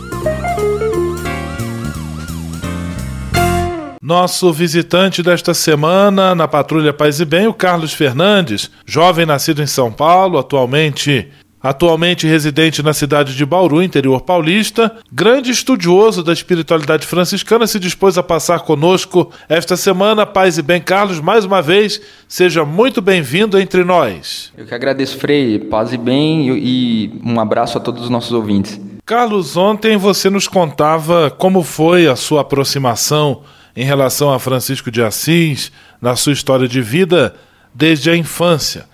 Nosso 4.11 4.51
visitante 4.51 5.23
desta 5.23 5.53
semana 5.53 6.35
na 6.35 6.45
Patrulha 6.45 6.91
Paz 6.91 7.21
e 7.21 7.25
Bem, 7.25 7.47
o 7.47 7.53
Carlos 7.53 7.93
Fernandes, 7.93 8.69
jovem 8.85 9.25
nascido 9.25 9.61
em 9.61 9.65
São 9.65 9.89
Paulo, 9.89 10.37
atualmente 10.37 11.29
atualmente 11.63 12.27
residente 12.27 12.83
na 12.83 12.93
cidade 12.93 13.37
de 13.37 13.45
Bauru, 13.45 13.81
interior 13.81 14.19
paulista, 14.19 14.97
grande 15.09 15.49
estudioso 15.49 16.21
da 16.21 16.33
espiritualidade 16.33 17.07
franciscana, 17.07 17.65
se 17.65 17.79
dispôs 17.79 18.17
a 18.17 18.23
passar 18.23 18.59
conosco 18.59 19.31
esta 19.47 19.77
semana. 19.77 20.25
Paz 20.25 20.57
e 20.57 20.61
bem, 20.61 20.81
Carlos, 20.81 21.21
mais 21.21 21.45
uma 21.45 21.61
vez, 21.61 22.01
seja 22.27 22.65
muito 22.65 23.01
bem-vindo 23.01 23.57
entre 23.57 23.85
nós. 23.85 24.51
Eu 24.57 24.65
que 24.65 24.75
agradeço, 24.75 25.17
Frei, 25.19 25.57
paz 25.57 25.93
e 25.93 25.97
bem 25.97 26.49
e 26.57 27.13
um 27.23 27.39
abraço 27.39 27.77
a 27.77 27.81
todos 27.81 28.03
os 28.03 28.09
nossos 28.09 28.33
ouvintes. 28.33 28.77
Carlos, 29.05 29.55
ontem 29.55 29.95
você 29.95 30.29
nos 30.29 30.49
contava 30.49 31.29
como 31.31 31.63
foi 31.63 32.07
a 32.07 32.17
sua 32.17 32.41
aproximação 32.41 33.43
em 33.75 33.83
relação 33.83 34.33
a 34.33 34.39
Francisco 34.39 34.91
de 34.91 35.01
Assis, 35.01 35.71
na 36.01 36.15
sua 36.15 36.33
história 36.33 36.67
de 36.67 36.81
vida 36.81 37.35
desde 37.73 38.09
a 38.09 38.15
infância. 38.15 38.85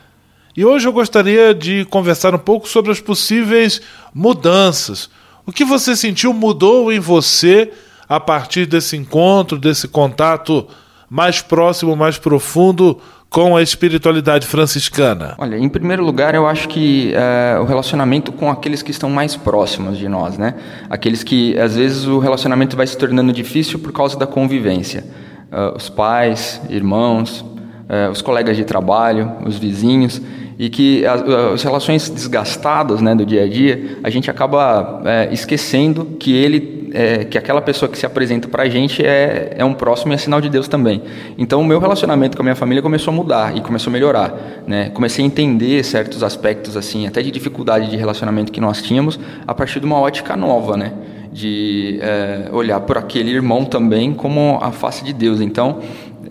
E 0.56 0.66
hoje 0.66 0.88
eu 0.88 0.94
gostaria 0.94 1.54
de 1.54 1.86
conversar 1.86 2.34
um 2.34 2.40
pouco 2.40 2.68
sobre 2.68 2.92
as 2.92 3.00
possíveis 3.00 3.82
mudanças. 4.14 5.10
O 5.46 5.52
que 5.52 5.64
você 5.64 5.96
sentiu 5.96 6.34
mudou 6.34 6.92
em 6.92 7.00
você 7.00 7.72
a 8.10 8.20
partir 8.20 8.66
desse 8.66 8.98
encontro, 8.98 9.58
desse 9.58 9.88
contato 9.88 10.68
mais 11.10 11.42
próximo, 11.42 11.96
mais 11.96 12.18
profundo 12.18 13.00
com 13.38 13.56
a 13.56 13.62
espiritualidade 13.62 14.48
franciscana? 14.48 15.36
Olha, 15.38 15.58
em 15.58 15.70
primeiro 15.70 16.04
lugar, 16.04 16.34
eu 16.34 16.48
acho 16.48 16.68
que 16.68 17.14
é, 17.14 17.60
o 17.60 17.66
relacionamento 17.66 18.32
com 18.32 18.50
aqueles 18.50 18.82
que 18.82 18.90
estão 18.90 19.12
mais 19.12 19.36
próximos 19.36 19.96
de 20.00 20.10
nós, 20.10 20.40
né? 20.40 20.56
Aqueles 20.90 21.22
que 21.22 21.56
às 21.60 21.76
vezes 21.76 22.08
o 22.08 22.18
relacionamento 22.18 22.76
vai 22.76 22.88
se 22.88 22.98
tornando 22.98 23.32
difícil 23.32 23.78
por 23.78 23.92
causa 23.92 24.18
da 24.18 24.26
convivência. 24.26 25.06
Uh, 25.52 25.78
os 25.78 25.88
pais, 25.88 26.60
irmãos, 26.68 27.42
uh, 27.42 28.10
os 28.12 28.24
colegas 28.24 28.58
de 28.58 28.66
trabalho, 28.66 29.32
os 29.46 29.56
vizinhos 29.60 30.20
e 30.58 30.68
que 30.68 31.06
as, 31.06 31.22
as, 31.22 31.62
relações 31.62 32.10
desgastadas 32.10 33.02
né, 33.02 33.14
do 33.14 33.24
dia 33.24 33.44
a 33.44 33.48
dia, 33.48 34.00
a 34.04 34.10
gente 34.10 34.32
acaba 34.32 35.04
é, 35.06 35.30
esquecendo 35.32 36.18
que 36.20 36.34
ele, 36.36 36.77
é, 36.94 37.26
que 37.26 37.38
aquela 37.38 37.62
pessoa 37.62 37.90
que 37.90 37.98
se 37.98 38.06
apresenta 38.06 38.48
para 38.48 38.64
a 38.64 38.70
gente 38.70 39.06
é, 39.06 39.56
é 39.58 39.66
um 39.66 39.74
próximo 39.74 40.14
e 40.14 40.16
é 40.16 40.18
sinal 40.18 40.42
de 40.42 40.50
Deus 40.50 40.68
também. 40.68 41.02
Então, 41.38 41.62
o 41.62 41.66
meu 41.66 41.80
relacionamento 41.80 42.38
com 42.38 42.44
a 42.44 42.46
minha 42.46 42.56
família 42.56 42.82
começou 42.82 43.12
a 43.12 43.16
mudar 43.16 43.56
e 43.56 43.62
começou 43.62 43.90
a 43.92 43.94
melhorar. 43.94 44.34
Né? 44.66 44.90
Comecei 44.90 45.24
a 45.24 45.28
entender 45.28 45.84
certos 45.84 46.24
aspectos, 46.24 46.78
assim, 46.78 47.08
até 47.08 47.22
de 47.22 47.32
dificuldade 47.32 47.90
de 47.90 47.98
relacionamento 47.98 48.52
que 48.52 48.62
nós 48.62 48.82
tínhamos, 48.82 49.20
a 49.46 49.54
partir 49.54 49.80
de 49.80 49.86
uma 49.86 50.00
ótica 50.00 50.36
nova, 50.36 50.78
né? 50.78 50.94
de 51.32 52.00
é, 52.02 52.50
olhar 52.52 52.80
por 52.80 52.98
aquele 52.98 53.32
irmão 53.32 53.64
também 53.64 54.14
como 54.14 54.58
a 54.62 54.72
face 54.72 55.04
de 55.04 55.14
Deus. 55.14 55.40
Então, 55.40 55.80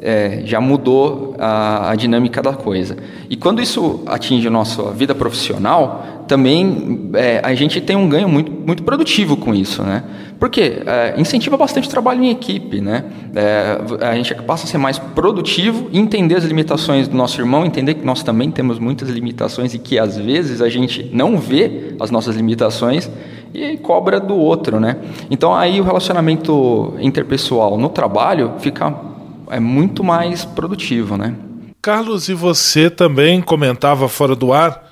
é, 0.00 0.42
já 0.44 0.60
mudou 0.60 1.34
a, 1.38 1.90
a, 1.90 1.94
dinâmica 1.94 2.42
da 2.42 2.52
coisa. 2.52 2.96
E 3.28 3.36
quando 3.36 3.60
isso 3.62 4.02
atinge 4.06 4.46
a 4.46 4.50
nossa 4.50 4.90
vida 4.90 5.14
profissional, 5.14 6.24
também 6.26 7.10
é, 7.14 7.40
a 7.42 7.54
gente 7.54 7.80
tem 7.80 7.96
um 7.96 8.08
ganho 8.08 8.28
muito, 8.28 8.50
muito 8.50 8.82
produtivo 8.82 9.36
com 9.36 9.54
isso, 9.54 9.82
né? 9.82 10.02
Porque 10.38 10.82
é, 10.84 11.14
incentiva 11.16 11.56
bastante 11.56 11.88
o 11.88 11.90
trabalho 11.90 12.22
em 12.22 12.30
equipe, 12.30 12.80
né? 12.80 13.04
É, 13.34 14.06
a 14.06 14.14
gente 14.14 14.34
passa 14.42 14.64
a 14.64 14.68
ser 14.68 14.78
mais 14.78 14.98
produtivo, 14.98 15.88
entender 15.92 16.36
as 16.36 16.44
limitações 16.44 17.08
do 17.08 17.16
nosso 17.16 17.40
irmão, 17.40 17.64
entender 17.64 17.94
que 17.94 18.04
nós 18.04 18.22
também 18.22 18.50
temos 18.50 18.78
muitas 18.78 19.08
limitações 19.08 19.72
e 19.72 19.78
que 19.78 19.98
às 19.98 20.16
vezes 20.16 20.60
a 20.60 20.68
gente 20.68 21.10
não 21.12 21.38
vê 21.38 21.94
as 21.98 22.10
nossas 22.10 22.36
limitações 22.36 23.10
e 23.54 23.76
cobra 23.78 24.20
do 24.20 24.36
outro, 24.36 24.78
né? 24.78 24.96
Então 25.30 25.54
aí 25.54 25.80
o 25.80 25.84
relacionamento 25.84 26.94
interpessoal 27.00 27.78
no 27.78 27.88
trabalho 27.88 28.52
fica 28.58 28.94
é 29.50 29.60
muito 29.60 30.02
mais 30.04 30.44
produtivo, 30.44 31.16
né? 31.16 31.34
Carlos, 31.80 32.28
e 32.28 32.34
você 32.34 32.90
também 32.90 33.40
comentava 33.40 34.08
fora 34.08 34.34
do 34.34 34.52
ar 34.52 34.84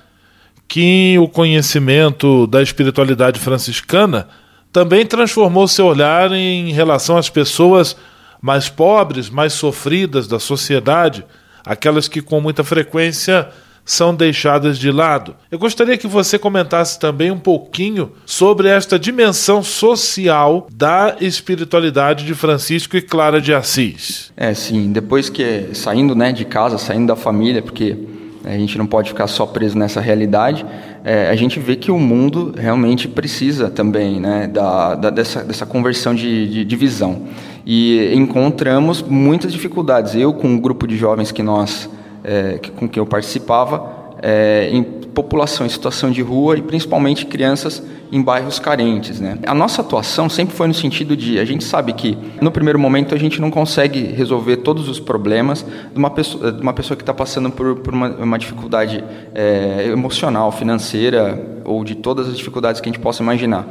que 0.67 1.17
o 1.19 1.27
conhecimento 1.27 2.47
da 2.47 2.61
espiritualidade 2.61 3.39
franciscana 3.39 4.27
também 4.71 5.05
transformou 5.05 5.67
seu 5.67 5.85
olhar 5.85 6.31
em 6.31 6.71
relação 6.71 7.17
às 7.17 7.29
pessoas 7.29 7.95
mais 8.41 8.69
pobres, 8.69 9.29
mais 9.29 9.53
sofridas 9.53 10.27
da 10.27 10.39
sociedade, 10.39 11.25
aquelas 11.65 12.07
que 12.07 12.21
com 12.21 12.39
muita 12.41 12.63
frequência 12.63 13.49
são 13.85 14.15
deixadas 14.15 14.79
de 14.79 14.91
lado. 14.91 15.35
Eu 15.51 15.59
gostaria 15.59 15.97
que 15.97 16.07
você 16.07 16.39
comentasse 16.39 16.99
também 16.99 17.29
um 17.29 17.37
pouquinho 17.37 18.11
sobre 18.25 18.67
esta 18.67 18.97
dimensão 18.97 19.61
social 19.63 20.67
da 20.73 21.15
espiritualidade 21.21 22.25
de 22.25 22.33
Francisco 22.33 22.97
e 22.97 23.01
Clara 23.01 23.39
de 23.39 23.53
Assis. 23.53 24.33
É, 24.35 24.53
sim, 24.55 24.91
depois 24.91 25.29
que 25.29 25.69
saindo 25.73 26.15
né, 26.15 26.31
de 26.31 26.43
casa, 26.43 26.79
saindo 26.79 27.07
da 27.07 27.15
família, 27.15 27.61
porque 27.61 27.95
a 28.43 28.57
gente 28.57 28.77
não 28.77 28.85
pode 28.85 29.09
ficar 29.09 29.27
só 29.27 29.45
preso 29.45 29.77
nessa 29.77 29.99
realidade, 29.99 30.65
é, 31.03 31.29
a 31.29 31.35
gente 31.35 31.59
vê 31.59 31.75
que 31.75 31.91
o 31.91 31.99
mundo 31.99 32.53
realmente 32.57 33.07
precisa 33.07 33.69
também 33.69 34.19
né, 34.19 34.47
da, 34.47 34.95
da 34.95 35.09
dessa, 35.09 35.43
dessa 35.43 35.65
conversão 35.65 36.13
de, 36.13 36.49
de, 36.49 36.65
de 36.65 36.75
visão. 36.75 37.23
E 37.65 38.13
encontramos 38.13 39.01
muitas 39.01 39.51
dificuldades. 39.51 40.15
Eu, 40.15 40.33
com 40.33 40.47
um 40.47 40.59
grupo 40.59 40.87
de 40.87 40.95
jovens 40.95 41.31
que 41.31 41.41
nós 41.41 41.89
é, 42.25 42.59
com 42.75 42.89
que 42.89 42.99
eu 42.99 43.05
participava, 43.05 44.05
é, 44.21 44.69
em 44.71 44.83
população 44.83 45.65
em 45.65 45.69
situação 45.69 46.11
de 46.11 46.21
rua 46.21 46.57
e 46.57 46.61
principalmente 46.61 47.25
crianças 47.25 47.81
em 48.11 48.21
bairros 48.21 48.59
carentes. 48.59 49.19
Né? 49.19 49.39
A 49.47 49.53
nossa 49.53 49.81
atuação 49.81 50.29
sempre 50.29 50.53
foi 50.53 50.67
no 50.67 50.73
sentido 50.73 51.15
de 51.15 51.39
a 51.39 51.45
gente 51.45 51.63
sabe 51.63 51.93
que 51.93 52.17
no 52.41 52.51
primeiro 52.51 52.77
momento 52.77 53.15
a 53.15 53.17
gente 53.17 53.39
não 53.39 53.49
consegue 53.49 54.03
resolver 54.03 54.57
todos 54.57 54.89
os 54.89 54.99
problemas 54.99 55.65
de 55.65 55.97
uma 55.97 56.09
pessoa, 56.09 56.51
de 56.51 56.61
uma 56.61 56.73
pessoa 56.73 56.97
que 56.97 57.01
está 57.01 57.13
passando 57.13 57.49
por, 57.49 57.77
por 57.77 57.93
uma, 57.93 58.09
uma, 58.09 58.37
dificuldade 58.37 59.03
é, 59.33 59.87
emocional, 59.87 60.51
financeira 60.51 61.61
ou 61.63 61.83
de 61.83 61.95
todas 61.95 62.27
as 62.27 62.37
dificuldades 62.37 62.81
que 62.81 62.89
a 62.89 62.91
gente 62.91 63.01
possa 63.01 63.23
imaginar. 63.23 63.65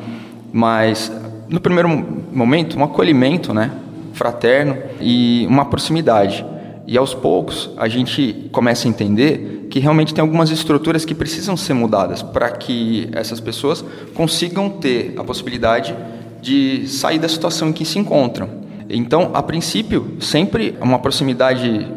Mas 0.50 1.12
no 1.48 1.60
primeiro 1.60 1.88
momento 2.32 2.78
um 2.78 2.84
acolhimento, 2.84 3.52
né, 3.52 3.70
fraterno 4.14 4.78
e 5.00 5.46
uma 5.48 5.66
proximidade. 5.66 6.44
E 6.86 6.98
aos 6.98 7.14
poucos 7.14 7.70
a 7.76 7.88
gente 7.88 8.48
começa 8.52 8.86
a 8.86 8.90
entender 8.90 9.66
que 9.70 9.78
realmente 9.78 10.12
tem 10.12 10.22
algumas 10.22 10.50
estruturas 10.50 11.04
que 11.04 11.14
precisam 11.14 11.56
ser 11.56 11.74
mudadas 11.74 12.22
para 12.22 12.50
que 12.50 13.08
essas 13.12 13.40
pessoas 13.40 13.84
consigam 14.14 14.68
ter 14.68 15.14
a 15.16 15.24
possibilidade 15.24 15.94
de 16.40 16.86
sair 16.86 17.18
da 17.18 17.28
situação 17.28 17.70
em 17.70 17.72
que 17.72 17.84
se 17.84 17.98
encontram. 17.98 18.48
Então, 18.88 19.30
a 19.32 19.42
princípio, 19.42 20.16
sempre 20.20 20.76
uma 20.80 20.98
proximidade 20.98 21.88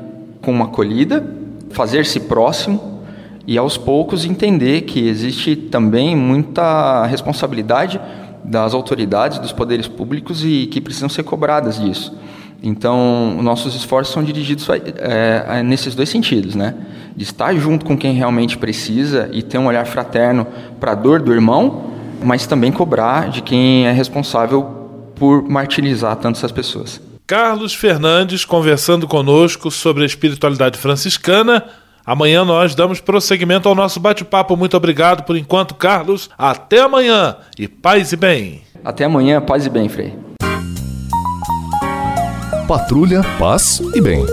com 0.42 0.52
uma 0.52 0.66
acolhida, 0.66 1.24
fazer-se 1.70 2.22
próximo 2.22 3.02
e 3.46 3.58
aos 3.58 3.78
poucos 3.78 4.26
entender 4.26 4.82
que 4.82 5.08
existe 5.08 5.56
também 5.56 6.16
muita 6.16 7.06
responsabilidade 7.06 8.00
das 8.44 8.74
autoridades, 8.74 9.40
dos 9.40 9.52
poderes 9.52 9.88
públicos 9.88 10.44
e 10.46 10.68
que 10.68 10.80
precisam 10.80 11.10
ser 11.10 11.24
cobradas 11.24 11.80
disso. 11.80 12.16
Então, 12.62 13.38
nossos 13.42 13.76
esforços 13.76 14.14
são 14.14 14.24
dirigidos 14.24 14.68
é, 14.70 15.62
nesses 15.64 15.94
dois 15.94 16.10
sentidos, 16.10 16.56
né? 16.56 16.74
De 17.16 17.24
estar 17.24 17.54
junto 17.56 17.86
com 17.86 17.98
quem 17.98 18.14
realmente 18.14 18.58
precisa 18.58 19.30
e 19.32 19.42
ter 19.42 19.58
um 19.58 19.68
olhar 19.68 19.86
fraterno 19.86 20.48
para 20.80 20.92
a 20.92 20.96
dor 20.96 21.22
do 21.22 21.32
irmão, 21.32 21.92
mas 22.24 22.48
também 22.48 22.72
cobrar 22.72 23.30
de 23.30 23.42
quem 23.42 23.88
é 23.88 23.92
responsável 23.92 24.64
por 25.16 25.48
martirizar 25.48 26.16
tanto 26.16 26.38
essas 26.38 26.52
pessoas. 26.52 27.02
Carlos 27.26 27.74
Fernandes 27.74 28.46
conversando 28.46 29.08
conosco 29.08 29.70
sobre 29.70 30.04
a 30.04 30.06
espiritualidade 30.06 30.78
franciscana. 30.78 31.64
Amanhã 32.06 32.46
nós 32.46 32.74
damos 32.74 33.02
prosseguimento 33.02 33.68
ao 33.68 33.76
nosso 33.76 34.00
bate-papo. 34.00 34.56
Muito 34.56 34.78
obrigado 34.78 35.24
por 35.24 35.36
enquanto, 35.36 35.76
Carlos. 35.76 36.30
Até 36.38 36.80
amanhã 36.80 37.36
e 37.60 37.68
paz 37.68 38.14
e 38.14 38.16
bem. 38.16 38.62
Até 38.84 39.04
amanhã, 39.04 39.42
paz 39.42 39.66
e 39.66 39.70
bem, 39.70 39.90
Frei. 39.90 40.27
Patrulha, 42.68 43.22
paz 43.40 43.82
e 43.96 44.02
bem. 44.02 44.26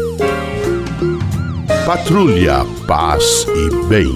Patrulha, 1.87 2.67
paz 2.85 3.47
e 3.49 3.87
bem. 3.87 4.13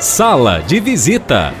Sala 0.00 0.60
de 0.66 0.80
visita. 0.80 1.54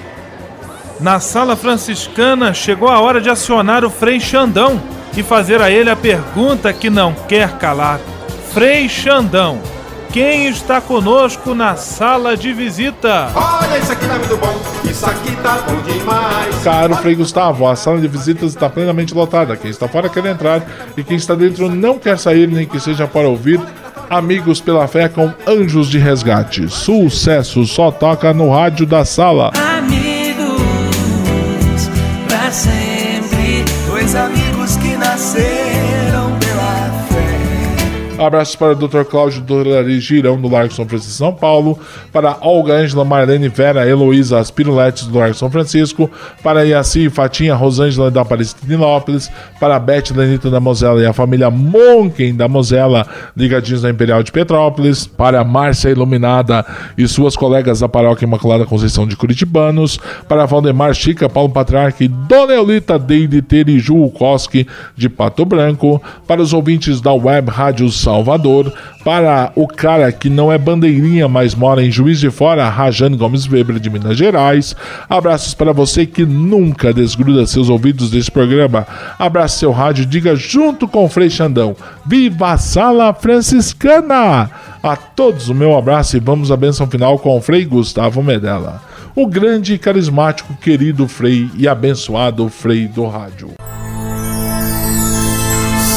Na 0.98 1.20
sala 1.20 1.54
franciscana 1.54 2.52
chegou 2.52 2.88
a 2.88 2.98
hora 2.98 3.20
de 3.20 3.30
acionar 3.30 3.84
o 3.84 3.90
Frei 3.90 4.18
Xandão 4.18 4.82
e 5.16 5.22
fazer 5.22 5.62
a 5.62 5.70
ele 5.70 5.90
a 5.90 5.94
pergunta 5.94 6.72
que 6.72 6.90
não 6.90 7.14
quer 7.28 7.56
calar. 7.58 8.00
Frei 8.52 8.88
Xandão, 8.88 9.60
quem 10.12 10.48
está 10.48 10.80
conosco 10.80 11.54
na 11.54 11.76
sala 11.76 12.36
de 12.36 12.52
visita? 12.52 13.30
Olha, 13.34 13.78
isso 13.78 13.92
aqui 13.92 14.06
tá 14.06 14.18
muito 14.18 14.36
bom, 14.36 14.60
isso 14.90 15.06
aqui 15.06 15.36
tá 15.36 15.58
bom 15.66 15.80
demais. 15.82 16.62
Caro 16.64 16.96
Frei 16.96 17.14
Gustavo, 17.14 17.66
a 17.68 17.76
sala 17.76 18.00
de 18.00 18.08
visitas 18.08 18.50
está 18.50 18.68
plenamente 18.68 19.14
lotada. 19.14 19.56
Quem 19.56 19.70
está 19.70 19.86
fora 19.86 20.08
quer 20.08 20.24
entrar 20.26 20.62
e 20.96 21.04
quem 21.04 21.16
está 21.16 21.34
dentro 21.34 21.68
não 21.68 21.98
quer 21.98 22.18
sair, 22.18 22.48
nem 22.48 22.66
que 22.66 22.80
seja 22.80 23.06
para 23.06 23.28
ouvir 23.28 23.60
Amigos 24.10 24.58
pela 24.60 24.88
Fé 24.88 25.08
com 25.08 25.30
Anjos 25.46 25.88
de 25.88 25.98
Resgate. 25.98 26.68
Sucesso 26.70 27.66
só 27.66 27.90
toca 27.90 28.32
no 28.32 28.50
rádio 28.50 28.86
da 28.86 29.04
sala. 29.04 29.52
Amigos, 29.54 30.07
Abraços 38.18 38.56
para 38.56 38.72
o 38.72 38.74
Dr. 38.74 39.04
Cláudio 39.04 39.40
Dorari 39.42 40.00
Girão 40.00 40.40
do 40.40 40.48
Largo 40.48 40.74
São 40.74 40.88
Francisco 40.88 41.14
São 41.14 41.32
Paulo, 41.32 41.78
para 42.12 42.36
Olga 42.40 42.74
Ângela 42.74 43.04
Marlene 43.04 43.48
Vera 43.48 43.88
Heloísa 43.88 44.40
Aspiruletes 44.40 45.06
do 45.06 45.16
Largo 45.16 45.36
São 45.36 45.48
Francisco, 45.48 46.10
para 46.42 46.64
Iaci 46.64 47.08
Fatinha 47.10 47.54
Rosângela 47.54 48.10
da 48.10 48.22
Aparecida 48.22 48.60
de 48.66 48.78
para 49.60 49.78
Beth 49.78 50.10
Lenita 50.14 50.50
da 50.50 50.58
Mosela 50.58 51.00
e 51.00 51.06
a 51.06 51.12
família 51.12 51.48
Monken 51.48 52.34
da 52.34 52.48
Mosela, 52.48 53.06
ligadinhos 53.36 53.82
da 53.82 53.90
Imperial 53.90 54.22
de 54.24 54.32
Petrópolis, 54.32 55.06
para 55.06 55.44
Márcia 55.44 55.90
Iluminada 55.90 56.66
e 56.96 57.06
suas 57.06 57.36
colegas 57.36 57.80
da 57.80 57.88
Paróquia 57.88 58.26
Imaculada 58.26 58.66
Conceição 58.66 59.06
de 59.06 59.16
Curitibanos, 59.16 59.98
para 60.28 60.44
Valdemar 60.44 60.92
Chica, 60.92 61.28
Paulo 61.28 61.50
Patriarca 61.50 62.02
e 62.02 62.08
Dona 62.08 62.54
Eulita 62.54 62.98
Deide 62.98 63.42
Teriju 63.42 64.10
Koski 64.10 64.66
de 64.96 65.08
Pato 65.08 65.44
Branco, 65.44 66.02
para 66.26 66.42
os 66.42 66.52
ouvintes 66.52 67.00
da 67.00 67.12
Web 67.12 67.50
Rádio 67.50 67.88
Salvador, 68.08 68.72
para 69.04 69.52
o 69.54 69.68
cara 69.68 70.10
que 70.10 70.30
não 70.30 70.50
é 70.50 70.56
bandeirinha, 70.56 71.28
mas 71.28 71.54
mora 71.54 71.84
em 71.84 71.90
Juiz 71.90 72.18
de 72.18 72.30
Fora, 72.30 72.66
Rajane 72.66 73.18
Gomes 73.18 73.46
Weber 73.46 73.78
de 73.78 73.90
Minas 73.90 74.16
Gerais. 74.16 74.74
Abraços 75.10 75.52
para 75.52 75.74
você 75.74 76.06
que 76.06 76.24
nunca 76.24 76.90
desgruda 76.90 77.46
seus 77.46 77.68
ouvidos 77.68 78.10
desse 78.10 78.30
programa. 78.30 78.86
Abraço 79.18 79.58
seu 79.58 79.72
rádio, 79.72 80.06
diga 80.06 80.34
junto 80.34 80.88
com 80.88 81.04
o 81.04 81.08
Frei 81.08 81.28
Xandão: 81.28 81.76
Viva 82.06 82.52
a 82.52 82.56
Sala 82.56 83.12
Franciscana! 83.12 84.50
A 84.82 84.96
todos 84.96 85.50
o 85.50 85.54
meu 85.54 85.76
abraço 85.76 86.16
e 86.16 86.20
vamos 86.20 86.50
à 86.50 86.56
benção 86.56 86.86
final 86.86 87.18
com 87.18 87.36
o 87.36 87.42
Frei 87.42 87.66
Gustavo 87.66 88.22
Medella. 88.22 88.80
O 89.14 89.26
grande 89.26 89.76
carismático, 89.76 90.54
querido 90.54 91.06
Frei 91.06 91.50
e 91.58 91.68
abençoado 91.68 92.48
Frei 92.48 92.88
do 92.88 93.06
Rádio. 93.06 93.50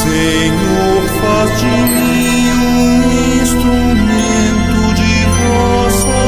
Senhor, 0.02 0.71
faz 1.22 1.60
de 1.60 1.66
mim 1.66 2.50
um 2.50 3.42
instrumento 3.42 4.94
de 4.94 5.24
vossa 5.38 6.22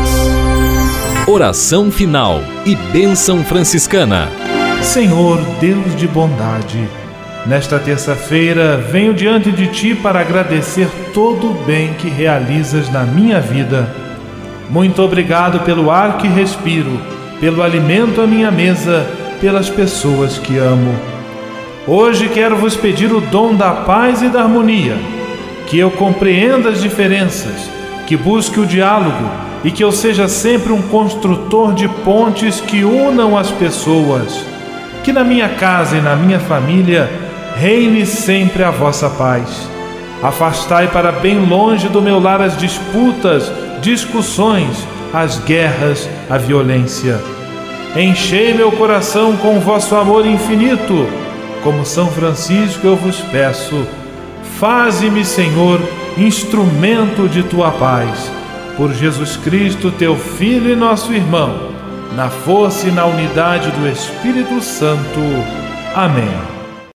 paz. 0.00 1.28
Oração 1.28 1.90
final 1.90 2.42
e 2.64 2.74
bênção 2.74 3.44
franciscana. 3.44 4.28
Senhor, 4.82 5.40
Deus 5.60 5.96
de 5.96 6.06
bondade, 6.08 6.88
nesta 7.46 7.78
terça-feira 7.78 8.76
venho 8.76 9.14
diante 9.14 9.50
de 9.52 9.68
Ti 9.68 9.94
para 9.94 10.20
agradecer 10.20 10.88
todo 11.14 11.52
o 11.52 11.54
bem 11.64 11.94
que 11.94 12.08
realizas 12.08 12.90
na 12.90 13.02
minha 13.04 13.40
vida. 13.40 13.88
Muito 14.68 15.00
obrigado 15.02 15.60
pelo 15.60 15.90
ar 15.90 16.18
que 16.18 16.26
respiro, 16.26 17.00
pelo 17.40 17.62
alimento 17.62 18.20
à 18.20 18.26
minha 18.26 18.50
mesa, 18.50 19.06
pelas 19.40 19.70
pessoas 19.70 20.38
que 20.38 20.58
amo. 20.58 21.15
Hoje 21.88 22.28
quero 22.28 22.56
vos 22.56 22.74
pedir 22.74 23.12
o 23.12 23.20
dom 23.20 23.54
da 23.54 23.70
paz 23.70 24.20
e 24.20 24.28
da 24.28 24.42
harmonia, 24.42 24.98
que 25.68 25.78
eu 25.78 25.88
compreenda 25.88 26.70
as 26.70 26.82
diferenças, 26.82 27.70
que 28.08 28.16
busque 28.16 28.58
o 28.58 28.66
diálogo 28.66 29.30
e 29.62 29.70
que 29.70 29.84
eu 29.84 29.92
seja 29.92 30.26
sempre 30.26 30.72
um 30.72 30.82
construtor 30.82 31.72
de 31.74 31.86
pontes 31.86 32.60
que 32.60 32.82
unam 32.82 33.38
as 33.38 33.52
pessoas. 33.52 34.44
Que 35.04 35.12
na 35.12 35.22
minha 35.22 35.48
casa 35.48 35.96
e 35.96 36.00
na 36.00 36.16
minha 36.16 36.40
família 36.40 37.08
reine 37.54 38.04
sempre 38.04 38.64
a 38.64 38.72
vossa 38.72 39.08
paz. 39.08 39.70
Afastai 40.20 40.88
para 40.88 41.12
bem 41.12 41.38
longe 41.38 41.88
do 41.88 42.02
meu 42.02 42.18
lar 42.18 42.42
as 42.42 42.58
disputas, 42.58 43.52
discussões, 43.80 44.84
as 45.14 45.38
guerras, 45.38 46.08
a 46.28 46.36
violência. 46.36 47.20
Enchei 47.94 48.52
meu 48.52 48.72
coração 48.72 49.36
com 49.36 49.60
vosso 49.60 49.94
amor 49.94 50.26
infinito. 50.26 51.25
Como 51.66 51.84
São 51.84 52.06
Francisco 52.06 52.86
eu 52.86 52.94
vos 52.94 53.18
peço, 53.22 53.84
faze-me, 54.56 55.24
Senhor, 55.24 55.80
instrumento 56.16 57.28
de 57.28 57.42
tua 57.42 57.72
paz. 57.72 58.30
Por 58.76 58.94
Jesus 58.94 59.36
Cristo, 59.36 59.90
teu 59.90 60.14
Filho 60.14 60.70
e 60.70 60.76
nosso 60.76 61.12
irmão, 61.12 61.72
na 62.14 62.30
força 62.30 62.86
e 62.86 62.92
na 62.92 63.04
unidade 63.04 63.68
do 63.72 63.88
Espírito 63.88 64.62
Santo. 64.62 65.18
Amém. 65.92 66.55